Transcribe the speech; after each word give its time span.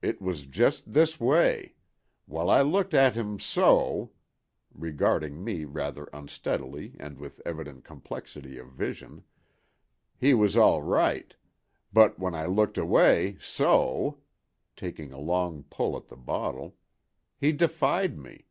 It 0.00 0.22
was 0.22 0.46
just 0.46 0.92
this 0.92 1.18
way: 1.18 1.74
while 2.26 2.48
I 2.50 2.62
looked 2.62 2.94
at 2.94 3.16
him, 3.16 3.40
so"—regarding 3.40 5.42
me 5.42 5.64
rather 5.64 6.04
unsteadily 6.12 6.94
and 7.00 7.18
with 7.18 7.40
evident 7.44 7.82
complexity 7.82 8.58
of 8.58 8.68
vision—"he 8.70 10.34
was 10.34 10.56
all 10.56 10.82
right; 10.82 11.34
but 11.92 12.16
when 12.16 12.32
I 12.36 12.46
looked 12.46 12.78
away, 12.78 13.38
so"—taking 13.40 15.12
a 15.12 15.18
long 15.18 15.64
pull 15.64 15.96
at 15.96 16.06
the 16.06 16.16
bottle—"he 16.16 17.50
defied 17.50 18.16
me. 18.16 18.46